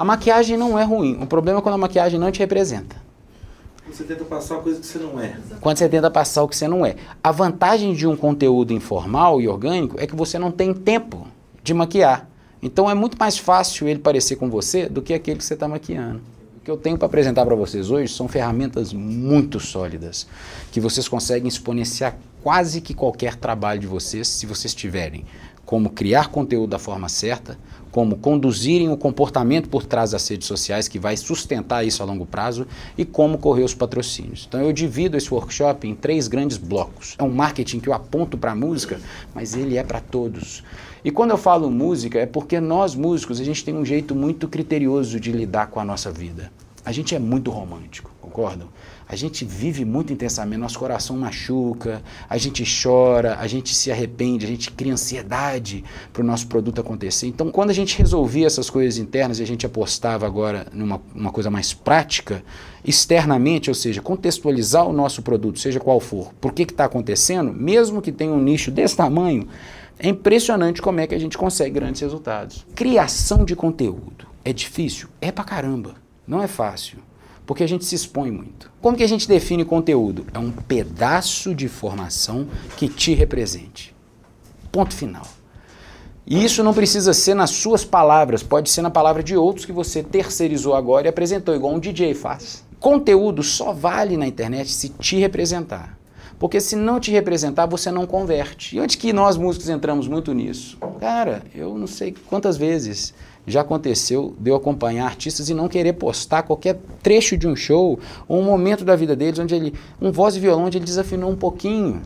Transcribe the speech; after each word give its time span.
A 0.00 0.04
maquiagem 0.04 0.56
não 0.56 0.78
é 0.78 0.82
ruim. 0.82 1.18
O 1.20 1.26
problema 1.26 1.58
é 1.58 1.62
quando 1.62 1.74
a 1.74 1.78
maquiagem 1.78 2.18
não 2.18 2.32
te 2.32 2.38
representa. 2.38 2.96
Você 3.92 4.02
tenta 4.02 4.24
passar 4.24 4.54
uma 4.54 4.62
coisa 4.62 4.80
que 4.80 4.86
você 4.86 4.98
não 4.98 5.20
é. 5.20 5.36
Quando 5.60 5.76
você 5.76 5.90
tenta 5.90 6.10
passar 6.10 6.42
o 6.42 6.48
que 6.48 6.56
você 6.56 6.66
não 6.66 6.86
é. 6.86 6.96
A 7.22 7.30
vantagem 7.30 7.92
de 7.92 8.06
um 8.06 8.16
conteúdo 8.16 8.72
informal 8.72 9.42
e 9.42 9.46
orgânico 9.46 10.00
é 10.00 10.06
que 10.06 10.16
você 10.16 10.38
não 10.38 10.50
tem 10.50 10.72
tempo 10.72 11.28
de 11.62 11.74
maquiar. 11.74 12.26
Então 12.62 12.88
é 12.88 12.94
muito 12.94 13.18
mais 13.18 13.36
fácil 13.36 13.86
ele 13.88 13.98
parecer 13.98 14.36
com 14.36 14.48
você 14.48 14.88
do 14.88 15.02
que 15.02 15.12
aquele 15.12 15.36
que 15.36 15.44
você 15.44 15.52
está 15.52 15.68
maquiando. 15.68 16.22
O 16.56 16.64
que 16.64 16.70
eu 16.70 16.78
tenho 16.78 16.96
para 16.96 17.04
apresentar 17.04 17.44
para 17.44 17.54
vocês 17.54 17.90
hoje 17.90 18.10
são 18.10 18.26
ferramentas 18.26 18.94
muito 18.94 19.60
sólidas, 19.60 20.26
que 20.72 20.80
vocês 20.80 21.08
conseguem 21.08 21.46
exponenciar 21.46 22.16
quase 22.42 22.80
que 22.80 22.94
qualquer 22.94 23.36
trabalho 23.36 23.80
de 23.80 23.86
vocês, 23.86 24.26
se 24.28 24.46
vocês 24.46 24.74
tiverem 24.74 25.26
como 25.70 25.88
criar 25.88 26.30
conteúdo 26.30 26.70
da 26.70 26.80
forma 26.80 27.08
certa, 27.08 27.56
como 27.92 28.16
conduzirem 28.16 28.90
o 28.90 28.96
comportamento 28.96 29.68
por 29.68 29.86
trás 29.86 30.10
das 30.10 30.26
redes 30.26 30.48
sociais, 30.48 30.88
que 30.88 30.98
vai 30.98 31.16
sustentar 31.16 31.86
isso 31.86 32.02
a 32.02 32.06
longo 32.06 32.26
prazo, 32.26 32.66
e 32.98 33.04
como 33.04 33.38
correr 33.38 33.62
os 33.62 33.72
patrocínios. 33.72 34.46
Então 34.48 34.60
eu 34.60 34.72
divido 34.72 35.16
esse 35.16 35.32
workshop 35.32 35.86
em 35.86 35.94
três 35.94 36.26
grandes 36.26 36.56
blocos. 36.56 37.14
É 37.16 37.22
um 37.22 37.30
marketing 37.30 37.78
que 37.78 37.88
eu 37.88 37.92
aponto 37.92 38.36
para 38.36 38.50
a 38.50 38.54
música, 38.56 39.00
mas 39.32 39.54
ele 39.54 39.76
é 39.76 39.84
para 39.84 40.00
todos. 40.00 40.64
E 41.04 41.10
quando 41.12 41.30
eu 41.30 41.38
falo 41.38 41.70
música, 41.70 42.18
é 42.18 42.26
porque 42.26 42.58
nós 42.58 42.96
músicos, 42.96 43.40
a 43.40 43.44
gente 43.44 43.64
tem 43.64 43.72
um 43.72 43.84
jeito 43.84 44.12
muito 44.12 44.48
criterioso 44.48 45.20
de 45.20 45.30
lidar 45.30 45.68
com 45.68 45.78
a 45.78 45.84
nossa 45.84 46.10
vida. 46.10 46.50
A 46.84 46.92
gente 46.92 47.14
é 47.14 47.18
muito 47.18 47.50
romântico, 47.50 48.10
concordam? 48.20 48.68
A 49.06 49.14
gente 49.14 49.44
vive 49.44 49.84
muito 49.84 50.12
intensamente, 50.12 50.60
nosso 50.60 50.78
coração 50.78 51.16
machuca, 51.16 52.02
a 52.28 52.38
gente 52.38 52.64
chora, 52.82 53.36
a 53.38 53.46
gente 53.46 53.74
se 53.74 53.90
arrepende, 53.90 54.46
a 54.46 54.48
gente 54.48 54.70
cria 54.70 54.92
ansiedade 54.92 55.84
para 56.12 56.22
o 56.22 56.24
nosso 56.24 56.46
produto 56.46 56.80
acontecer. 56.80 57.26
Então, 57.26 57.50
quando 57.50 57.70
a 57.70 57.74
gente 57.74 57.98
resolvia 57.98 58.46
essas 58.46 58.70
coisas 58.70 58.98
internas 58.98 59.40
e 59.40 59.42
a 59.42 59.46
gente 59.46 59.66
apostava 59.66 60.26
agora 60.26 60.66
numa 60.72 61.02
uma 61.14 61.30
coisa 61.30 61.50
mais 61.50 61.74
prática, 61.74 62.42
externamente, 62.84 63.68
ou 63.68 63.74
seja, 63.74 64.00
contextualizar 64.00 64.86
o 64.86 64.92
nosso 64.92 65.22
produto, 65.22 65.58
seja 65.58 65.80
qual 65.80 66.00
for, 66.00 66.32
por 66.40 66.52
que 66.52 66.62
está 66.62 66.84
acontecendo, 66.86 67.52
mesmo 67.52 68.00
que 68.00 68.12
tenha 68.12 68.32
um 68.32 68.40
nicho 68.40 68.70
desse 68.70 68.96
tamanho, 68.96 69.48
é 69.98 70.08
impressionante 70.08 70.80
como 70.80 71.00
é 71.00 71.06
que 71.06 71.14
a 71.14 71.20
gente 71.20 71.36
consegue 71.36 71.72
grandes 71.72 72.00
resultados. 72.00 72.64
Criação 72.74 73.44
de 73.44 73.54
conteúdo 73.54 74.26
é 74.42 74.52
difícil? 74.52 75.08
É 75.20 75.30
pra 75.30 75.44
caramba. 75.44 75.99
Não 76.30 76.40
é 76.40 76.46
fácil, 76.46 76.98
porque 77.44 77.64
a 77.64 77.66
gente 77.66 77.84
se 77.84 77.96
expõe 77.96 78.30
muito. 78.30 78.70
Como 78.80 78.96
que 78.96 79.02
a 79.02 79.08
gente 79.08 79.26
define 79.26 79.64
conteúdo? 79.64 80.24
É 80.32 80.38
um 80.38 80.52
pedaço 80.52 81.52
de 81.56 81.64
informação 81.64 82.46
que 82.76 82.88
te 82.88 83.12
represente. 83.14 83.92
Ponto 84.70 84.94
final. 84.94 85.26
E 86.24 86.44
isso 86.44 86.62
não 86.62 86.72
precisa 86.72 87.12
ser 87.12 87.34
nas 87.34 87.50
suas 87.50 87.84
palavras, 87.84 88.44
pode 88.44 88.70
ser 88.70 88.80
na 88.80 88.90
palavra 88.90 89.24
de 89.24 89.36
outros 89.36 89.66
que 89.66 89.72
você 89.72 90.04
terceirizou 90.04 90.76
agora 90.76 91.08
e 91.08 91.10
apresentou, 91.10 91.52
igual 91.52 91.74
um 91.74 91.80
DJ 91.80 92.14
faz. 92.14 92.64
Conteúdo 92.78 93.42
só 93.42 93.72
vale 93.72 94.16
na 94.16 94.28
internet 94.28 94.70
se 94.70 94.88
te 94.88 95.16
representar. 95.16 95.98
Porque 96.40 96.58
se 96.58 96.74
não 96.74 96.98
te 96.98 97.10
representar, 97.10 97.66
você 97.66 97.90
não 97.90 98.06
converte. 98.06 98.74
E 98.74 98.80
onde 98.80 98.96
que 98.96 99.12
nós 99.12 99.36
músicos 99.36 99.68
entramos 99.68 100.08
muito 100.08 100.32
nisso? 100.32 100.78
Cara, 100.98 101.42
eu 101.54 101.76
não 101.76 101.86
sei 101.86 102.14
quantas 102.28 102.56
vezes 102.56 103.12
já 103.46 103.60
aconteceu 103.60 104.34
de 104.40 104.50
eu 104.50 104.56
acompanhar 104.56 105.04
artistas 105.04 105.50
e 105.50 105.54
não 105.54 105.68
querer 105.68 105.92
postar 105.92 106.44
qualquer 106.44 106.80
trecho 107.02 107.36
de 107.36 107.46
um 107.46 107.54
show 107.54 108.00
ou 108.26 108.40
um 108.40 108.42
momento 108.42 108.86
da 108.86 108.96
vida 108.96 109.14
deles 109.14 109.38
onde 109.38 109.54
ele, 109.54 109.74
um 110.00 110.10
voz 110.10 110.34
e 110.34 110.40
violão 110.40 110.64
onde 110.64 110.78
ele 110.78 110.84
desafinou 110.86 111.30
um 111.30 111.36
pouquinho. 111.36 112.00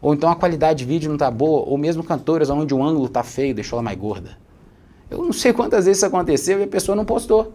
Ou 0.00 0.14
então 0.14 0.30
a 0.30 0.36
qualidade 0.36 0.78
de 0.78 0.86
vídeo 0.86 1.08
não 1.08 1.16
está 1.16 1.30
boa, 1.30 1.68
ou 1.68 1.76
mesmo 1.76 2.02
cantoras 2.02 2.48
onde 2.48 2.72
o 2.72 2.82
ângulo 2.82 3.04
está 3.04 3.22
feio, 3.22 3.54
deixou 3.54 3.76
ela 3.76 3.84
mais 3.84 3.98
gorda. 3.98 4.38
Eu 5.10 5.18
não 5.18 5.34
sei 5.34 5.52
quantas 5.52 5.84
vezes 5.84 5.98
isso 5.98 6.06
aconteceu 6.06 6.60
e 6.60 6.62
a 6.62 6.66
pessoa 6.66 6.96
não 6.96 7.04
postou. 7.04 7.52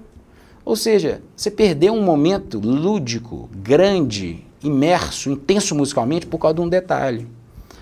Ou 0.64 0.76
seja, 0.76 1.24
você 1.36 1.50
perdeu 1.50 1.96
um 1.96 2.04
momento 2.04 2.60
lúdico, 2.60 3.50
grande, 3.56 4.51
imerso, 4.64 5.30
intenso 5.30 5.76
musicalmente 5.76 6.26
por 6.26 6.38
causa 6.38 6.56
de 6.56 6.62
um 6.62 6.70
detalhe, 6.70 7.28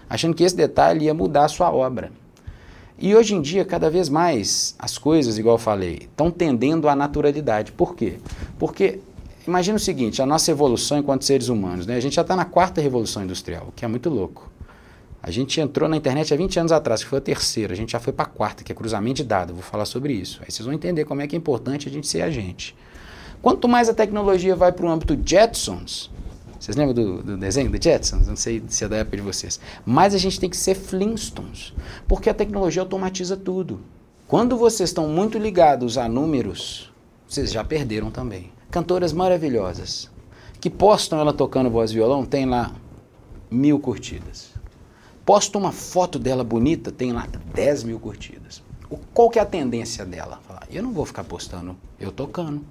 achando 0.10 0.36
que 0.36 0.44
esse 0.44 0.56
detalhe 0.56 1.06
ia 1.06 1.14
mudar 1.14 1.46
a 1.46 1.50
sua 1.50 1.72
obra. 1.72 2.12
E 3.02 3.16
hoje 3.16 3.34
em 3.34 3.42
dia, 3.42 3.64
cada 3.64 3.90
vez 3.90 4.10
mais, 4.10 4.76
as 4.78 4.98
coisas, 4.98 5.38
igual 5.38 5.56
eu 5.56 5.60
falei, 5.60 6.00
estão 6.02 6.30
tendendo 6.30 6.90
à 6.90 6.96
naturalidade. 6.96 7.72
Por 7.72 7.96
quê? 7.96 8.20
Porque, 8.58 9.00
imagina 9.48 9.78
o 9.78 9.80
seguinte, 9.80 10.22
a 10.22 10.26
nossa 10.26 10.52
evolução 10.52 10.98
enquanto 10.98 11.24
seres 11.24 11.48
humanos, 11.48 11.86
né? 11.86 11.96
a 11.96 12.00
gente 12.02 12.16
já 12.16 12.24
está 12.24 12.36
na 12.36 12.44
quarta 12.44 12.82
revolução 12.82 13.24
industrial, 13.24 13.68
o 13.70 13.72
que 13.72 13.86
é 13.86 13.88
muito 13.88 14.10
louco. 14.10 14.52
A 15.24 15.32
gente 15.32 15.62
entrou 15.62 15.88
na 15.88 15.96
internet 15.96 16.34
há 16.34 16.38
20 16.38 16.60
anos 16.60 16.72
atrás, 16.74 17.04
que 17.04 17.10
foi 17.10 17.20
a 17.20 17.22
terceira, 17.22 17.74
a 17.74 17.76
gente 17.76 17.92
já 17.94 18.00
foi 18.00 18.12
para 18.12 18.24
a 18.26 18.28
quarta, 18.28 18.64
que 18.66 18.72
é 18.72 18.76
cruzamento 18.76 19.18
de 19.18 19.24
dados, 19.24 19.54
vou 19.54 19.64
falar 19.64 19.86
sobre 19.86 20.12
isso. 20.12 20.42
Aí 20.42 20.52
vocês 20.52 20.66
vão 20.66 20.74
entender 20.74 21.06
como 21.06 21.22
é 21.22 21.28
que 21.28 21.36
é 21.36 21.40
importante 21.40 21.88
a 21.88 21.92
gente 21.92 22.08
ser 22.08 22.22
a 22.22 22.30
gente. 22.30 22.76
Quanto 23.42 23.68
mais 23.68 23.88
a 23.88 23.94
tecnologia 23.94 24.56
vai 24.58 24.74
para 24.74 24.86
o 24.86 24.90
âmbito 24.90 25.18
Jetsons, 25.26 26.12
vocês 26.60 26.76
lembram 26.76 26.94
do, 26.94 27.24
do, 27.24 27.38
desenho 27.38 27.72
do 27.72 27.82
Jetsons? 27.82 28.28
Não 28.28 28.36
sei 28.36 28.62
se 28.68 28.84
é 28.84 28.88
da 28.88 28.98
época 28.98 29.16
de 29.16 29.24
vocês. 29.24 29.60
Mas 29.86 30.14
a 30.14 30.18
gente 30.18 30.40
tem 30.40 30.50
que 30.50 30.58
ser 30.58 30.76
Flintstones, 30.76 31.74
porque 32.08 32.30
a 32.30 32.34
tecnologia 32.34 32.82
automatiza 32.82 33.38
tudo. 33.38 33.80
Quando 34.28 34.58
vocês 34.58 34.90
estão 34.90 35.08
muito 35.08 35.38
ligados 35.38 35.98
a 35.98 36.10
números, 36.10 36.92
vocês 37.28 37.52
já 37.52 37.64
perderam 37.64 38.12
também. 38.12 38.52
Cantoras 38.70 39.14
maravilhosas, 39.14 40.12
que 40.60 40.70
postam 40.70 41.20
ela 41.20 41.34
tocando 41.34 41.70
voz 41.70 41.92
e 41.92 41.96
violão, 41.96 42.26
tem 42.26 42.46
lá 42.46 42.76
mil 43.50 43.80
curtidas. 43.80 44.50
Posta 45.26 45.58
uma 45.58 45.72
foto 45.72 46.20
dela 46.20 46.44
bonita, 46.44 46.92
tem 46.92 47.14
lá 47.14 47.28
10 47.54 47.84
mil 47.84 48.00
curtidas. 48.00 48.62
Qual 49.14 49.30
que 49.30 49.40
é 49.40 49.42
a 49.42 49.46
tendência 49.46 50.06
dela? 50.06 50.40
Eu 50.70 50.84
não 50.84 50.92
vou 50.92 51.06
ficar 51.06 51.24
postando 51.24 51.78
eu 52.00 52.12
tocando. 52.12 52.66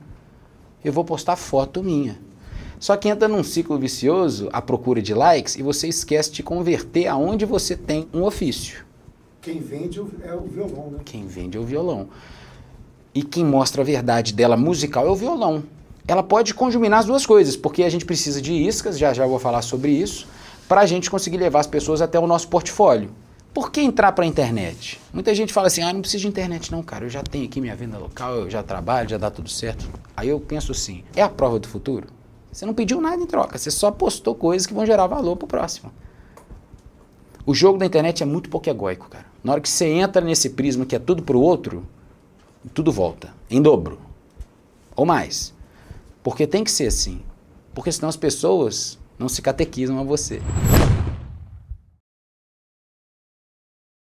Eu 0.84 0.92
vou 0.92 1.04
postar 1.04 1.36
foto 1.36 1.82
minha. 1.82 2.18
Só 2.80 2.96
que 2.96 3.08
entra 3.08 3.26
num 3.26 3.42
ciclo 3.42 3.78
vicioso 3.78 4.48
à 4.52 4.62
procura 4.62 5.02
de 5.02 5.12
likes 5.14 5.56
e 5.56 5.62
você 5.62 5.88
esquece 5.88 6.30
de 6.30 6.42
converter 6.42 7.08
aonde 7.08 7.44
você 7.44 7.76
tem 7.76 8.08
um 8.12 8.22
ofício. 8.22 8.84
Quem 9.40 9.60
vende 9.60 9.98
é 10.22 10.34
o 10.34 10.42
violão, 10.42 10.90
né? 10.90 10.98
Quem 11.04 11.26
vende 11.26 11.56
é 11.56 11.60
o 11.60 11.64
violão. 11.64 12.08
E 13.14 13.22
quem 13.22 13.44
mostra 13.44 13.82
a 13.82 13.84
verdade 13.84 14.32
dela 14.32 14.56
musical 14.56 15.06
é 15.06 15.10
o 15.10 15.16
violão. 15.16 15.64
Ela 16.06 16.22
pode 16.22 16.54
conjuminar 16.54 17.00
as 17.00 17.06
duas 17.06 17.26
coisas, 17.26 17.56
porque 17.56 17.82
a 17.82 17.88
gente 17.88 18.04
precisa 18.04 18.40
de 18.40 18.52
iscas, 18.52 18.98
já 18.98 19.12
já 19.12 19.26
vou 19.26 19.38
falar 19.38 19.62
sobre 19.62 19.90
isso, 19.90 20.26
para 20.68 20.82
a 20.82 20.86
gente 20.86 21.10
conseguir 21.10 21.36
levar 21.36 21.60
as 21.60 21.66
pessoas 21.66 22.00
até 22.00 22.18
o 22.18 22.26
nosso 22.26 22.48
portfólio. 22.48 23.10
Por 23.52 23.72
que 23.72 23.80
entrar 23.80 24.12
para 24.12 24.24
a 24.24 24.28
internet? 24.28 25.00
Muita 25.12 25.34
gente 25.34 25.52
fala 25.52 25.66
assim: 25.66 25.82
ah, 25.82 25.92
não 25.92 26.00
preciso 26.00 26.22
de 26.22 26.28
internet, 26.28 26.70
não, 26.70 26.82
cara. 26.82 27.06
Eu 27.06 27.10
já 27.10 27.22
tenho 27.22 27.46
aqui 27.46 27.60
minha 27.60 27.74
venda 27.74 27.98
local, 27.98 28.34
eu 28.36 28.50
já 28.50 28.62
trabalho, 28.62 29.08
já 29.08 29.18
dá 29.18 29.30
tudo 29.30 29.48
certo. 29.48 29.88
Aí 30.16 30.28
eu 30.28 30.38
penso 30.38 30.72
assim: 30.72 31.02
é 31.16 31.22
a 31.22 31.28
prova 31.28 31.58
do 31.58 31.66
futuro? 31.66 32.06
Você 32.52 32.64
não 32.66 32.74
pediu 32.74 33.00
nada 33.00 33.22
em 33.22 33.26
troca, 33.26 33.58
você 33.58 33.70
só 33.70 33.90
postou 33.90 34.34
coisas 34.34 34.66
que 34.66 34.74
vão 34.74 34.86
gerar 34.86 35.06
valor 35.06 35.36
para 35.36 35.44
o 35.44 35.48
próximo. 35.48 35.92
O 37.46 37.54
jogo 37.54 37.78
da 37.78 37.86
internet 37.86 38.22
é 38.22 38.26
muito 38.26 38.50
pouco 38.50 38.68
egóico, 38.68 39.08
cara. 39.08 39.26
Na 39.42 39.52
hora 39.52 39.60
que 39.60 39.68
você 39.68 39.86
entra 39.86 40.20
nesse 40.20 40.50
prisma 40.50 40.84
que 40.84 40.96
é 40.96 40.98
tudo 40.98 41.22
para 41.22 41.36
o 41.36 41.40
outro, 41.40 41.86
tudo 42.74 42.92
volta, 42.92 43.32
em 43.50 43.62
dobro. 43.62 43.98
Ou 44.94 45.06
mais. 45.06 45.54
Porque 46.22 46.46
tem 46.46 46.64
que 46.64 46.70
ser 46.70 46.88
assim. 46.88 47.20
Porque 47.72 47.92
senão 47.92 48.08
as 48.08 48.16
pessoas 48.16 48.98
não 49.18 49.28
se 49.28 49.40
catequizam 49.40 49.98
a 49.98 50.02
você. 50.02 50.42